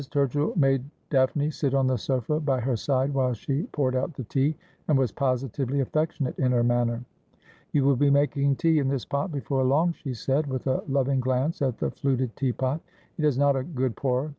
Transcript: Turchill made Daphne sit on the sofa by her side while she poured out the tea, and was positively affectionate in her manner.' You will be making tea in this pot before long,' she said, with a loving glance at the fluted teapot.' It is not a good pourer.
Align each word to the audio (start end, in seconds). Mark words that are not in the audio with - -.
Turchill 0.09 0.55
made 0.55 0.83
Daphne 1.11 1.51
sit 1.51 1.75
on 1.75 1.85
the 1.85 1.95
sofa 1.95 2.39
by 2.39 2.59
her 2.59 2.75
side 2.75 3.13
while 3.13 3.35
she 3.35 3.67
poured 3.71 3.95
out 3.95 4.15
the 4.15 4.23
tea, 4.23 4.55
and 4.87 4.97
was 4.97 5.11
positively 5.11 5.79
affectionate 5.81 6.39
in 6.39 6.51
her 6.53 6.63
manner.' 6.63 7.03
You 7.73 7.83
will 7.85 7.95
be 7.97 8.09
making 8.09 8.55
tea 8.55 8.79
in 8.79 8.87
this 8.87 9.05
pot 9.05 9.31
before 9.31 9.63
long,' 9.63 9.93
she 9.93 10.15
said, 10.15 10.47
with 10.47 10.65
a 10.65 10.81
loving 10.87 11.19
glance 11.19 11.61
at 11.61 11.77
the 11.77 11.91
fluted 11.91 12.35
teapot.' 12.35 12.81
It 13.19 13.25
is 13.25 13.37
not 13.37 13.55
a 13.55 13.61
good 13.61 13.95
pourer. 13.95 14.29